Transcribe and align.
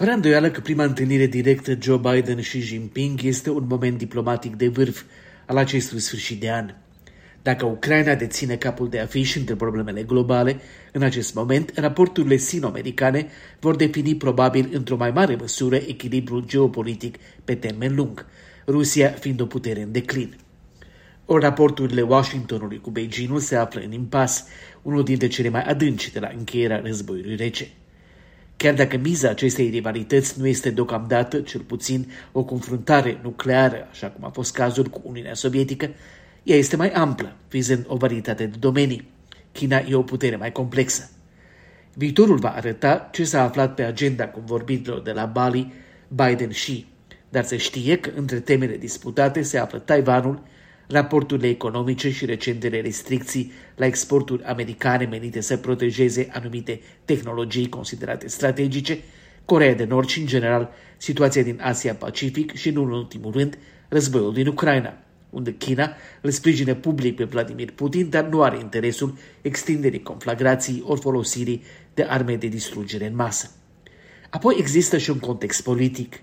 Fără 0.00 0.12
îndoială 0.12 0.50
că 0.50 0.60
prima 0.60 0.84
întâlnire 0.84 1.26
directă 1.26 1.76
Joe 1.80 1.96
Biden 1.96 2.40
și 2.40 2.60
Jinping 2.60 3.22
este 3.22 3.50
un 3.50 3.66
moment 3.68 3.98
diplomatic 3.98 4.56
de 4.56 4.68
vârf 4.68 5.02
al 5.46 5.56
acestui 5.56 6.00
sfârșit 6.00 6.40
de 6.40 6.50
an. 6.50 6.74
Dacă 7.42 7.66
Ucraina 7.66 8.14
deține 8.14 8.56
capul 8.56 8.88
de 8.88 9.00
afiș 9.00 9.36
între 9.36 9.54
problemele 9.54 10.02
globale, 10.02 10.60
în 10.92 11.02
acest 11.02 11.34
moment, 11.34 11.72
raporturile 11.74 12.36
sino-americane 12.36 13.26
vor 13.58 13.76
defini 13.76 14.16
probabil 14.16 14.68
într-o 14.72 14.96
mai 14.96 15.10
mare 15.10 15.34
măsură 15.34 15.76
echilibrul 15.76 16.44
geopolitic 16.46 17.16
pe 17.44 17.54
termen 17.54 17.94
lung, 17.94 18.26
Rusia 18.66 19.10
fiind 19.10 19.40
o 19.40 19.46
putere 19.46 19.82
în 19.82 19.92
declin. 19.92 20.36
Ori 21.24 21.42
raporturile 21.42 22.02
Washingtonului 22.02 22.80
cu 22.80 22.90
Beijingul 22.90 23.40
se 23.40 23.56
află 23.56 23.80
în 23.80 23.92
impas, 23.92 24.44
unul 24.82 25.04
dintre 25.04 25.26
cele 25.26 25.48
mai 25.48 25.62
adânci 25.62 26.12
de 26.12 26.18
la 26.18 26.30
încheierea 26.36 26.80
războiului 26.84 27.36
rece. 27.36 27.70
Chiar 28.62 28.74
dacă 28.74 28.96
miza 28.96 29.28
acestei 29.28 29.68
rivalități 29.68 30.40
nu 30.40 30.46
este 30.46 30.70
deocamdată, 30.70 31.40
cel 31.40 31.60
puțin, 31.60 32.12
o 32.32 32.44
confruntare 32.44 33.20
nucleară, 33.22 33.88
așa 33.90 34.06
cum 34.06 34.24
a 34.24 34.28
fost 34.28 34.52
cazul 34.52 34.84
cu 34.84 35.00
Uniunea 35.04 35.34
Sovietică, 35.34 35.90
ea 36.42 36.56
este 36.56 36.76
mai 36.76 36.90
amplă, 36.90 37.36
vizând 37.50 37.84
o 37.88 37.96
varietate 37.96 38.46
de 38.46 38.56
domenii. 38.58 39.08
China 39.52 39.82
e 39.88 39.94
o 39.94 40.02
putere 40.02 40.36
mai 40.36 40.52
complexă. 40.52 41.10
Viitorul 41.94 42.38
va 42.38 42.48
arăta 42.48 43.08
ce 43.12 43.24
s-a 43.24 43.42
aflat 43.42 43.74
pe 43.74 43.82
agenda 43.82 44.28
convorbirilor 44.28 45.02
de 45.02 45.12
la 45.12 45.24
Bali, 45.24 45.72
Biden 46.08 46.50
și, 46.50 46.86
dar 47.28 47.44
se 47.44 47.56
știe 47.56 47.96
că 47.96 48.10
între 48.14 48.40
temele 48.40 48.76
disputate 48.76 49.42
se 49.42 49.58
află 49.58 49.78
Taiwanul, 49.78 50.42
raporturile 50.90 51.48
economice 51.48 52.10
și 52.10 52.24
recentele 52.24 52.80
restricții 52.80 53.52
la 53.76 53.86
exporturi 53.86 54.42
americane 54.42 55.04
menite 55.04 55.40
să 55.40 55.56
protejeze 55.56 56.28
anumite 56.32 56.80
tehnologii 57.04 57.68
considerate 57.68 58.28
strategice, 58.28 58.98
Corea 59.44 59.74
de 59.74 59.84
Nord 59.84 60.08
și, 60.08 60.20
în 60.20 60.26
general, 60.26 60.70
situația 60.96 61.42
din 61.42 61.60
Asia-Pacific 61.62 62.54
și, 62.54 62.68
în 62.68 62.76
ultimul 62.76 63.32
rând, 63.32 63.58
războiul 63.88 64.32
din 64.32 64.46
Ucraina, 64.46 64.94
unde 65.30 65.54
China 65.54 65.92
îl 66.20 66.30
sprijine 66.30 66.74
public 66.74 67.16
pe 67.16 67.24
Vladimir 67.24 67.70
Putin, 67.70 68.08
dar 68.08 68.24
nu 68.24 68.42
are 68.42 68.58
interesul 68.58 69.18
extinderii 69.42 70.02
conflagrației 70.02 70.82
ori 70.86 71.00
folosirii 71.00 71.62
de 71.94 72.02
arme 72.02 72.36
de 72.36 72.46
distrugere 72.46 73.06
în 73.06 73.14
masă. 73.14 73.50
Apoi 74.30 74.54
există 74.58 74.98
și 74.98 75.10
un 75.10 75.18
context 75.18 75.62
politic. 75.62 76.22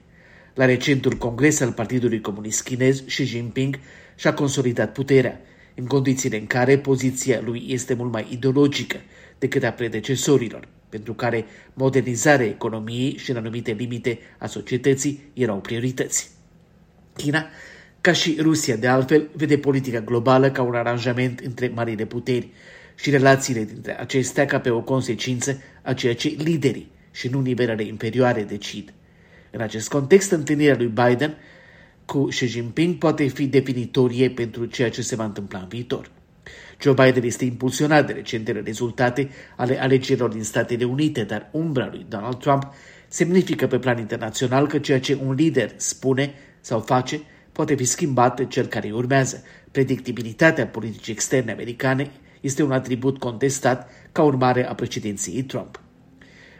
La 0.57 0.65
recentul 0.65 1.13
congres 1.13 1.59
al 1.59 1.71
Partidului 1.71 2.21
Comunist 2.21 2.63
Chinez, 2.63 2.99
Xi 2.99 3.23
Jinping 3.23 3.79
și-a 4.15 4.33
consolidat 4.33 4.91
puterea, 4.91 5.41
în 5.75 5.85
condițiile 5.85 6.37
în 6.37 6.47
care 6.47 6.77
poziția 6.77 7.41
lui 7.45 7.65
este 7.67 7.93
mult 7.93 8.11
mai 8.11 8.27
ideologică 8.29 8.97
decât 9.39 9.63
a 9.63 9.71
predecesorilor, 9.71 10.67
pentru 10.89 11.13
care 11.13 11.45
modernizarea 11.73 12.45
economiei 12.45 13.17
și 13.17 13.31
în 13.31 13.37
anumite 13.37 13.71
limite 13.71 14.19
a 14.37 14.47
societății 14.47 15.23
erau 15.33 15.57
priorități. 15.57 16.29
China, 17.15 17.45
ca 18.01 18.11
și 18.11 18.37
Rusia 18.39 18.75
de 18.75 18.87
altfel, 18.87 19.29
vede 19.33 19.57
politica 19.57 19.99
globală 19.99 20.51
ca 20.51 20.61
un 20.61 20.75
aranjament 20.75 21.39
între 21.39 21.71
marile 21.75 22.05
puteri 22.05 22.49
și 22.95 23.09
relațiile 23.09 23.63
dintre 23.63 23.99
acestea 23.99 24.45
ca 24.45 24.59
pe 24.59 24.69
o 24.69 24.81
consecință 24.81 25.61
a 25.81 25.93
ceea 25.93 26.15
ce 26.15 26.35
liderii 26.37 26.91
și 27.11 27.27
nu 27.27 27.41
nivelele 27.41 27.83
inferioare 27.83 28.43
decid. 28.43 28.91
În 29.51 29.61
acest 29.61 29.89
context, 29.89 30.31
întâlnirea 30.31 30.75
lui 30.77 30.87
Biden 30.87 31.37
cu 32.05 32.23
Xi 32.23 32.45
Jinping 32.45 32.95
poate 32.95 33.27
fi 33.27 33.47
definitorie 33.47 34.29
pentru 34.29 34.65
ceea 34.65 34.89
ce 34.89 35.01
se 35.01 35.15
va 35.15 35.23
întâmpla 35.23 35.59
în 35.59 35.67
viitor. 35.67 36.11
Joe 36.81 36.93
Biden 36.93 37.23
este 37.23 37.45
impulsionat 37.45 38.05
de 38.05 38.13
recentele 38.13 38.61
rezultate 38.65 39.29
ale 39.55 39.81
alegerilor 39.81 40.29
din 40.29 40.43
Statele 40.43 40.85
Unite, 40.85 41.23
dar 41.23 41.49
umbra 41.51 41.87
lui 41.91 42.05
Donald 42.09 42.39
Trump 42.39 42.73
semnifică 43.07 43.67
pe 43.67 43.79
plan 43.79 43.97
internațional 43.97 44.67
că 44.67 44.79
ceea 44.79 44.99
ce 44.99 45.17
un 45.25 45.33
lider 45.33 45.71
spune 45.75 46.33
sau 46.61 46.79
face 46.79 47.21
poate 47.51 47.75
fi 47.75 47.83
schimbat 47.83 48.35
de 48.35 48.45
cel 48.45 48.65
care 48.65 48.91
urmează. 48.91 49.43
Predictibilitatea 49.71 50.67
politicii 50.67 51.13
externe 51.13 51.51
americane 51.51 52.11
este 52.41 52.63
un 52.63 52.71
atribut 52.71 53.19
contestat 53.19 53.89
ca 54.11 54.23
urmare 54.23 54.67
a 54.67 54.75
președinției 54.75 55.43
Trump. 55.43 55.81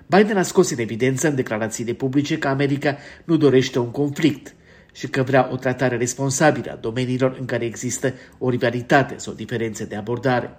Biden 0.08 0.38
a 0.38 0.42
scos 0.42 0.70
în 0.70 0.80
evidență 0.80 1.28
în 1.28 1.36
declarațiile 1.36 1.94
publice 1.94 2.38
că 2.38 2.48
America 2.48 2.98
nu 3.24 3.38
dorește 3.38 3.80
un 3.80 3.92
conflict, 3.92 4.56
și 4.98 5.08
că 5.08 5.24
vrea 5.24 5.50
o 5.52 5.56
tratare 5.56 5.98
responsabilă 5.98 6.72
a 6.72 6.76
domeniilor 6.76 7.38
în 7.40 7.46
care 7.46 7.66
există 7.66 8.14
o 8.38 8.50
rivalitate 8.50 9.18
sau 9.18 9.34
diferențe 9.34 9.86
de 9.86 9.96
abordare. 9.96 10.58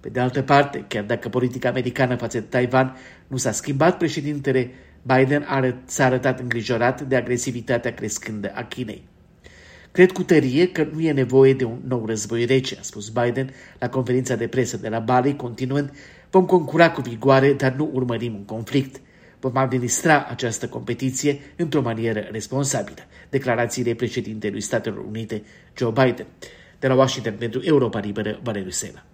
Pe 0.00 0.08
de 0.08 0.20
altă 0.20 0.42
parte, 0.42 0.84
chiar 0.88 1.04
dacă 1.04 1.28
politica 1.28 1.68
americană 1.68 2.16
față 2.16 2.38
de 2.38 2.44
Taiwan 2.44 2.96
nu 3.26 3.36
s-a 3.36 3.52
schimbat, 3.52 3.96
președintele 3.96 4.70
Biden 5.02 5.46
s-a 5.84 6.04
arătat 6.04 6.40
îngrijorat 6.40 7.00
de 7.00 7.16
agresivitatea 7.16 7.94
crescândă 7.94 8.52
a 8.54 8.64
Chinei. 8.64 9.08
Cred 9.92 10.12
cu 10.12 10.22
tărie 10.22 10.68
că 10.68 10.88
nu 10.92 11.00
e 11.00 11.12
nevoie 11.12 11.54
de 11.54 11.64
un 11.64 11.78
nou 11.86 12.06
război 12.06 12.44
rece, 12.44 12.76
a 12.78 12.82
spus 12.82 13.08
Biden 13.08 13.50
la 13.78 13.88
conferința 13.88 14.34
de 14.34 14.46
presă 14.46 14.76
de 14.76 14.88
la 14.88 14.98
Bali, 14.98 15.36
continuând, 15.36 15.92
vom 16.30 16.46
concura 16.46 16.90
cu 16.90 17.00
vigoare, 17.00 17.52
dar 17.52 17.72
nu 17.72 17.90
urmărim 17.92 18.34
un 18.34 18.44
conflict. 18.44 19.00
Vom 19.40 19.56
administra 19.56 20.24
această 20.24 20.68
competiție 20.68 21.40
într-o 21.56 21.80
manieră 21.80 22.28
responsabilă. 22.30 23.00
Declarațiile 23.28 23.94
președintelui 23.94 24.60
Statelor 24.60 25.04
Unite, 25.08 25.42
Joe 25.76 25.90
Biden. 25.90 26.26
De 26.78 26.86
la 26.86 26.94
Washington 26.94 27.34
pentru 27.38 27.60
Europa 27.64 27.98
Liberă, 27.98 28.40
Valeriu 28.42 28.70
Sela. 28.70 29.04